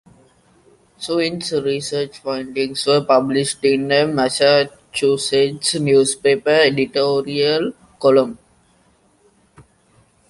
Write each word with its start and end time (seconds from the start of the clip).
Swint's 0.97 1.51
research 1.63 2.17
findings 2.17 2.87
were 2.87 3.05
published 3.05 3.63
in 3.63 3.91
a 3.91 4.07
Massachusetts 4.07 5.75
newspaper 5.75 6.49
editorial 6.49 7.71
column. 7.99 8.39